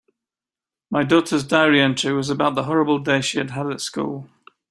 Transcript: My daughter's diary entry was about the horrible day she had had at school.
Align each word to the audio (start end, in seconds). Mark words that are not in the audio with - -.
My 0.89 1.03
daughter's 1.03 1.43
diary 1.43 1.79
entry 1.79 2.11
was 2.11 2.31
about 2.31 2.55
the 2.55 2.63
horrible 2.63 2.97
day 2.97 3.21
she 3.21 3.37
had 3.37 3.51
had 3.51 3.67
at 3.67 3.81
school. 3.81 4.31